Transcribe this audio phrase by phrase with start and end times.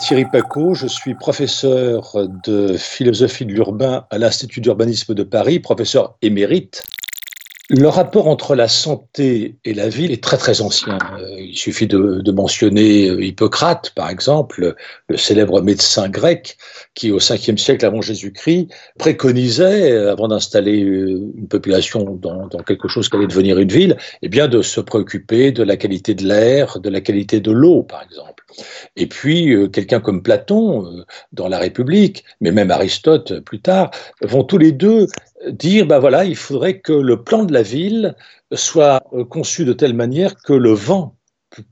[0.00, 6.16] Thierry Paco, je suis professeur de philosophie de l'urbain à l'Institut d'urbanisme de Paris, professeur
[6.22, 6.84] émérite.
[7.70, 10.96] Le rapport entre la santé et la ville est très très ancien.
[11.20, 14.74] Euh, il suffit de, de, mentionner euh, Hippocrate, par exemple,
[15.06, 16.56] le célèbre médecin grec
[16.94, 18.68] qui, au 5e siècle avant Jésus-Christ,
[18.98, 23.98] préconisait, euh, avant d'installer une population dans, dans, quelque chose qui allait devenir une ville,
[24.22, 27.82] eh bien de se préoccuper de la qualité de l'air, de la qualité de l'eau,
[27.82, 28.44] par exemple.
[28.96, 33.90] Et puis, quelqu'un comme Platon, dans La République, mais même Aristote plus tard,
[34.22, 35.06] vont tous les deux
[35.46, 38.14] dire, ben voilà, il faudrait que le plan de la ville
[38.52, 41.16] soit euh, conçu de telle manière que le vent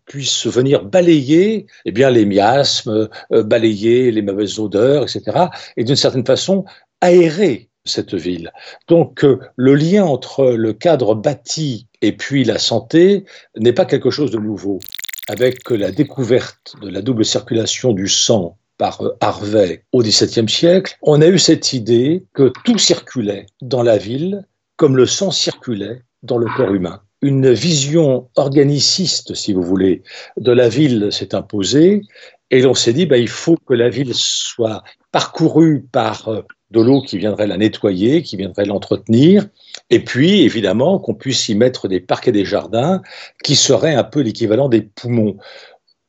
[0.06, 5.46] puisse venir balayer eh bien, les miasmes, euh, balayer les mauvaises odeurs, etc.
[5.76, 6.64] Et d'une certaine façon,
[7.00, 8.52] aérer cette ville.
[8.88, 13.24] Donc euh, le lien entre le cadre bâti et puis la santé
[13.56, 14.80] n'est pas quelque chose de nouveau.
[15.28, 20.96] Avec la découverte de la double circulation du sang par euh, Harvey au XVIIe siècle,
[21.02, 24.44] on a eu cette idée que tout circulait dans la ville
[24.76, 27.00] comme le sang circulait dans le corps humain.
[27.22, 30.02] Une vision organiciste, si vous voulez,
[30.36, 32.02] de la ville s'est imposée
[32.50, 36.80] et l'on s'est dit, ben, il faut que la ville soit parcourue par euh, de
[36.80, 39.46] l'eau qui viendrait la nettoyer, qui viendrait l'entretenir,
[39.90, 43.02] et puis évidemment qu'on puisse y mettre des parcs et des jardins
[43.42, 45.36] qui seraient un peu l'équivalent des poumons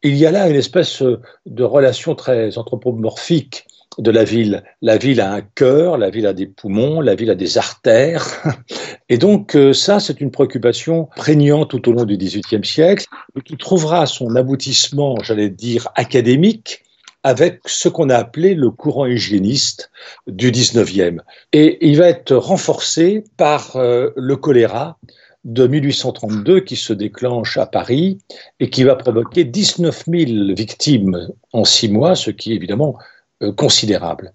[0.03, 1.03] il y a là une espèce
[1.45, 3.65] de relation très anthropomorphique
[3.97, 4.63] de la ville.
[4.81, 8.43] La ville a un cœur, la ville a des poumons, la ville a des artères.
[9.09, 13.05] Et donc euh, ça, c'est une préoccupation prégnante tout au long du XVIIIe siècle,
[13.45, 16.83] qui trouvera son aboutissement, j'allais dire, académique
[17.23, 19.91] avec ce qu'on a appelé le courant hygiéniste
[20.27, 21.21] du XIXe.
[21.51, 24.97] Et il va être renforcé par euh, le choléra,
[25.43, 28.17] de 1832 qui se déclenche à Paris
[28.59, 32.97] et qui va provoquer 19 000 victimes en six mois, ce qui est évidemment
[33.43, 34.33] euh, considérable.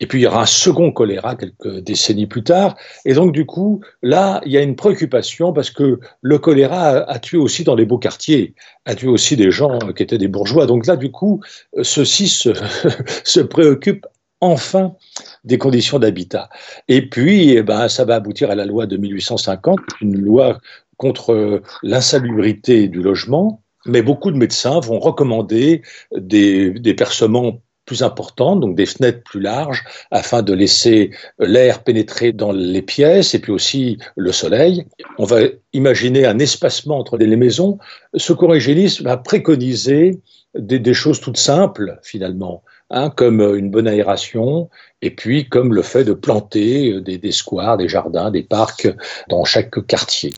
[0.00, 2.76] Et puis il y aura un second choléra quelques décennies plus tard.
[3.04, 7.18] Et donc du coup, là, il y a une préoccupation parce que le choléra a,
[7.18, 10.66] tué aussi dans les beaux quartiers, a tué aussi des gens qui étaient des bourgeois.
[10.66, 11.40] Donc là, du coup,
[11.82, 12.50] ceux-ci se,
[13.24, 14.06] se préoccupent
[14.42, 14.96] enfin
[15.44, 16.50] des conditions d'habitat.
[16.88, 20.58] Et puis, eh ben, ça va aboutir à la loi de 1850, une loi
[20.98, 25.82] contre l'insalubrité du logement, mais beaucoup de médecins vont recommander
[26.16, 32.52] des, percements plus importants, donc des fenêtres plus larges, afin de laisser l'air pénétrer dans
[32.52, 34.86] les pièces et puis aussi le soleil.
[35.18, 35.40] On va
[35.72, 37.78] imaginer un espacement entre les maisons.
[38.14, 40.20] Ce corrigénisme va préconiser
[40.54, 42.62] des, des choses toutes simples, finalement.
[42.94, 44.68] Hein, comme euh, une bonne aération,
[45.00, 48.86] et puis comme le fait de planter euh, des, des squares, des jardins, des parcs
[49.30, 50.34] dans chaque quartier.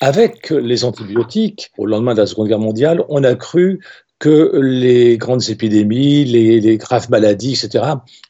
[0.00, 3.80] Avec les antibiotiques, au lendemain de la Seconde Guerre mondiale, on a cru
[4.18, 7.84] que les grandes épidémies, les, graves maladies, etc.,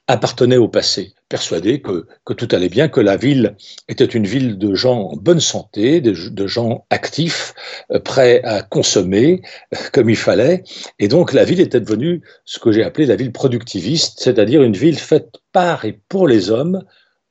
[0.06, 3.56] appartenaient au passé, persuadés que, tout allait bien, que la ville
[3.88, 7.54] était une ville de gens en bonne santé, de, gens actifs,
[7.90, 9.42] euh, prêts à consommer
[9.74, 10.64] euh, comme il fallait,
[10.98, 14.76] et donc la ville était devenue ce que j'ai appelé la ville productiviste, c'est-à-dire une
[14.76, 16.84] ville faite par et pour les hommes,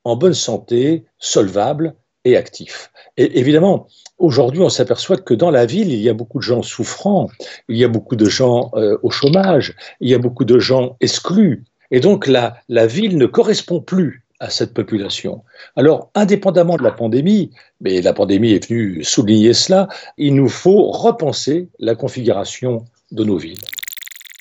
[0.04, 1.96] en bonne santé, solvable
[2.30, 2.92] et actif.
[3.18, 3.88] Et évidemment,
[4.20, 7.30] Aujourd'hui, on s'aperçoit que dans la ville, il y a beaucoup de gens souffrants,
[7.70, 10.98] il y a beaucoup de gens euh, au chômage, il y a beaucoup de gens
[11.02, 11.66] exclus.
[11.92, 15.44] Et donc, la, la ville ne correspond plus à cette population.
[15.76, 20.92] Alors, indépendamment de la pandémie, mais la pandémie est venue souligner cela, il nous faut
[20.92, 23.60] repenser la configuration de nos villes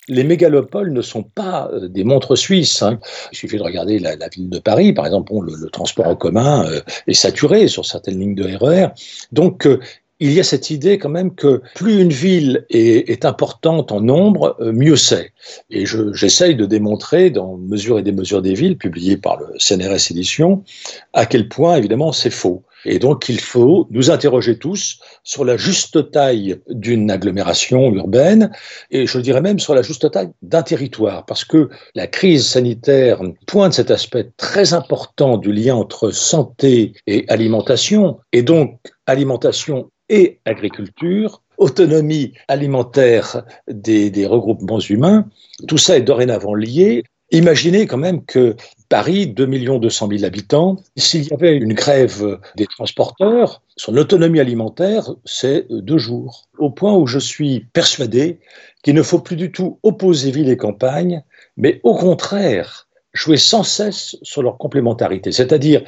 [0.09, 2.83] les mégalopoles ne sont pas euh, des montres suisses.
[2.83, 2.99] Hein.
[3.33, 6.81] Il suffit de regarder la, ville de Paris, par exemple, le, transport en commun euh,
[7.07, 8.85] est saturé sur certaines lignes de RER.
[8.85, 8.89] E
[9.33, 9.81] Donc, euh,
[10.19, 14.57] il y a cette idée quand même que plus une ville est, importante en nombre,
[14.61, 15.33] mieux c'est.
[15.69, 20.11] Et j'essaye de démontrer dans Mesures et des mesures des villes, publié par le CNRS
[20.11, 20.65] Édition,
[21.13, 22.63] à quel point évidemment c'est faux.
[22.87, 28.53] Et donc, il faut nous interroger tous sur la juste taille d'une agglomération urbaine
[28.93, 33.21] et je dirais même sur la juste taille d'un territoire, parce que la crise sanitaire
[33.47, 40.39] pointe cet aspect très important du lien entre santé et alimentation, et donc alimentation et
[40.45, 45.27] agriculture, autonomie alimentaire des, des, regroupements humains,
[45.67, 47.03] tout ça est dorénavant lié.
[47.33, 48.55] Imaginez quand même que
[48.89, 50.77] Paris, 2 200 000 habitants.
[50.97, 56.49] S'il y avait une grève des transporteurs, son autonomie alimentaire, c'est deux jours.
[56.59, 58.41] Au point où je suis persuadé
[58.83, 61.23] qu'il ne faut plus du tout opposer ville et campagne,
[61.57, 65.83] mais au contraire, jouer sans cesse sur leur complémentarité, c'est-à-dire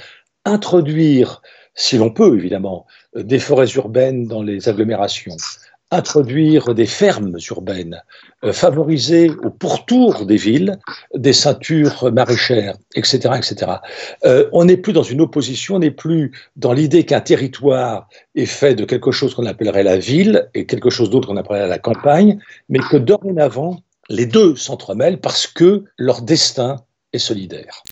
[0.45, 1.43] introduire,
[1.75, 5.37] si l'on peut évidemment, des forêts urbaines dans les agglomérations,
[5.91, 8.03] introduire des fermes urbaines,
[8.45, 10.79] euh, favoriser au pourtour des villes
[11.15, 13.35] des ceintures maraîchères, etc.
[13.37, 13.73] etc.
[14.25, 18.47] Euh, on n'est plus dans une opposition, on n'est plus dans l'idée qu'un territoire est
[18.47, 21.79] fait de quelque chose qu'on appellerait la ville et quelque chose d'autre qu'on appellerait la
[21.79, 22.39] campagne,
[22.69, 23.81] mais que dorénavant,
[24.11, 26.77] les deux s'entremêlent parce que leur destin
[27.13, 27.83] est solidaire.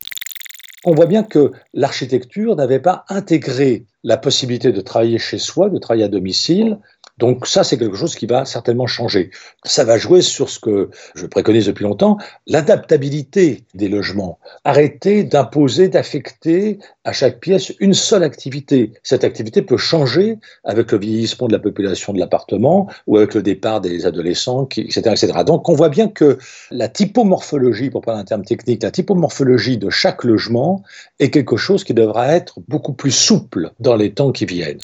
[0.84, 5.78] On voit bien que l'architecture n'avait pas intégré la possibilité de travailler chez soi, de
[5.78, 6.78] travailler à domicile,
[7.18, 9.30] donc ça, c'est quelque chose qui va certainement changer.
[9.64, 14.38] Ça va jouer sur ce que je préconise depuis longtemps, l'adaptabilité des logements.
[14.64, 18.92] Arrêter d'imposer, d'affecter à chaque pièce une seule activité.
[19.02, 23.42] Cette activité peut changer avec le vieillissement de la population de l'appartement ou avec le
[23.42, 25.32] départ des adolescents, etc., etc.
[25.46, 26.36] Donc on voit bien que
[26.70, 30.82] la typomorphologie, pour parler d'un terme technique, la typomorphologie de chaque logement
[31.18, 34.80] est quelque chose qui devra être beaucoup plus souple dans les temps qui viennent.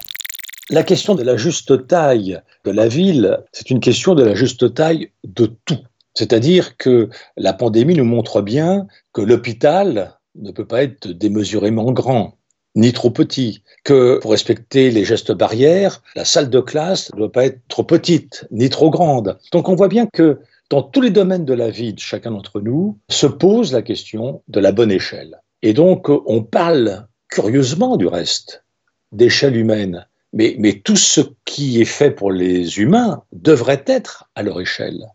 [0.73, 4.73] La question de la juste taille de la ville, c'est une question de la juste
[4.73, 5.81] taille de tout.
[6.15, 12.39] C'est-à-dire que la pandémie nous montre bien que l'hôpital ne peut pas être démesurément grand
[12.75, 17.33] ni trop petit, que pour respecter les gestes barrières, la salle de classe ne doit
[17.33, 19.39] pas être trop petite ni trop grande.
[19.53, 20.39] Donc on voit bien que
[20.71, 24.43] dans tous les domaines de la vie de chacun d'entre nous se pose la question
[24.49, 25.43] de la bonne échelle.
[25.61, 28.65] Et donc on parle curieusement du reste
[29.13, 30.07] d'échelle humaine.
[30.33, 35.07] Mais, mais tout ce qui est fait pour les humains devrait être à leur échelle.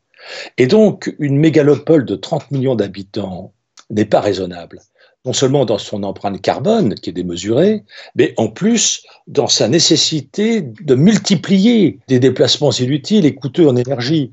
[0.57, 3.53] Et donc, une mégalopole de 30 millions d'habitants
[3.89, 4.79] n'est pas raisonnable.
[5.25, 7.83] Non seulement dans son empreinte carbone, qui est démesurée,
[8.15, 14.31] mais en plus dans sa nécessité de multiplier des déplacements inutiles et coûteux en énergie.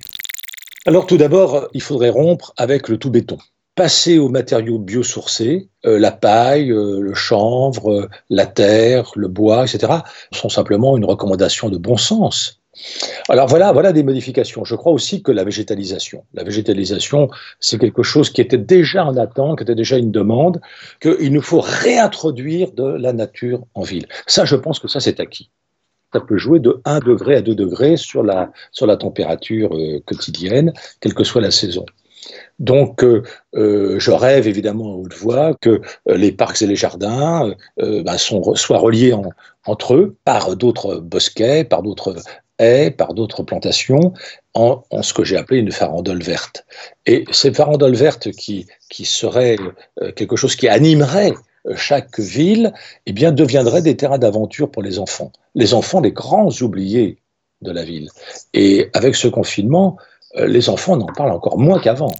[0.87, 3.39] Alors tout d'abord, il faudrait rompre avec le tout béton
[3.75, 9.65] passer aux matériaux biosourcés, euh, la paille, euh, le chanvre, euh, la terre, le bois,
[9.65, 9.93] etc.,
[10.32, 12.61] sont simplement une recommandation de bon sens.
[13.29, 14.65] Alors voilà, voilà des modifications.
[14.65, 17.31] Je crois aussi que la végétalisation, la végétalisation,
[17.61, 20.61] c'est quelque chose qui était déjà en attente, qui était déjà une demande,
[21.00, 24.06] qu'il nous faut réintroduire de la nature en ville.
[24.26, 25.50] Ça, je pense que ça, c'est acquis.
[26.12, 29.71] Ça peut jouer de 1 degré à 2 degrés sur la, sur la température
[30.05, 31.87] quotidienne, quelle que soit la saison.
[32.59, 33.23] Donc, euh,
[33.55, 38.17] euh, je rêve évidemment à haute voix que euh, les parcs et les jardins ben,
[38.19, 39.15] soient reliés
[39.67, 42.17] entre eux par d'autres bosquets, par d'autres
[42.59, 44.12] haies, par d'autres plantations,
[44.55, 46.65] en, ce que j'ai appelé une farandole verte.
[47.06, 49.56] Et ces farandoles vertes qui, qui seraient
[50.15, 51.35] quelque chose qui animerait
[51.75, 52.73] chaque ville,
[53.06, 55.32] eh bien, deviendraient des terrains d'aventure pour les enfants.
[55.55, 57.19] Les enfants, les grands oubliés
[57.62, 58.11] de la ville.
[58.53, 59.97] Et avec ce confinement,
[60.37, 62.15] les enfants n'en parlent encore moins qu'avant.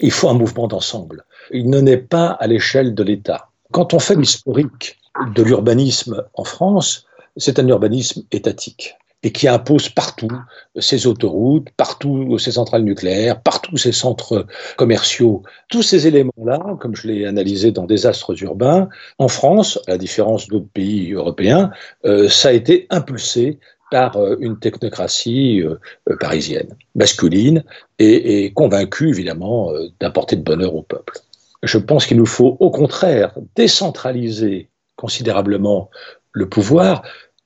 [0.00, 1.24] Il faut un mouvement d'ensemble.
[1.50, 3.48] Il ne naît pas à l'échelle de l'État.
[3.70, 4.98] Quand on fait l'historique
[5.34, 7.06] de l'urbanisme en France,
[7.36, 10.32] c'est un urbanisme étatique et qui impose partout
[10.76, 14.46] ses autoroutes, partout ses centrales nucléaires, partout ses centres
[14.76, 15.42] commerciaux.
[15.68, 20.48] Tous ces éléments-là, comme je l'ai analysé dans Désastres urbains, en France, à la différence
[20.48, 21.70] d'autres pays européens,
[22.04, 23.60] euh, ça a été impulsé
[23.92, 25.74] par euh, une technocratie euh,
[26.08, 27.62] euh, parisienne, masculine,
[27.98, 31.18] et, convaincue évidemment d'apporter de bonheur au peuple.
[31.62, 35.90] Je pense qu'il nous faut au contraire décentraliser considérablement
[36.32, 37.02] le pouvoir.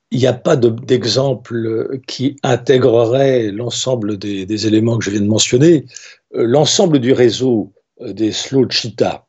[0.09, 5.85] Il n'y a pas d'exemple qui intégrerait l'ensemble des, éléments que je viens de mentionner.
[6.33, 8.67] L'ensemble du réseau des slow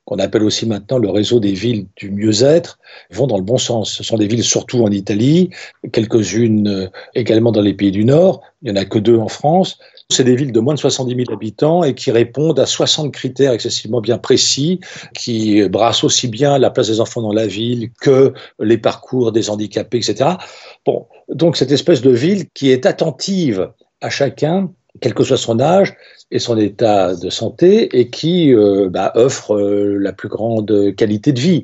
[0.04, 2.78] qu'on appelle aussi maintenant le réseau des villes du mieux-être,
[3.10, 3.92] vont dans le bon sens.
[3.92, 5.50] Ce sont des villes surtout en Italie,
[5.92, 9.28] quelques-unes euh, également dans les pays du Nord, il n'y en a que deux en
[9.28, 9.78] France.
[10.10, 13.52] C'est des villes de moins de 70 000 habitants et qui répondent à 60 critères
[13.52, 14.80] excessivement bien précis,
[15.14, 19.50] qui brassent aussi bien la place des enfants dans la ville que les parcours des
[19.50, 20.30] handicapés, etc.
[20.86, 23.70] Bon, donc cette espèce de ville qui est attentive
[24.00, 25.96] à chacun, quel que soit son âge,
[26.30, 31.32] et son état de santé et qui euh, bah, offre euh, la plus grande qualité
[31.32, 31.62] de vie.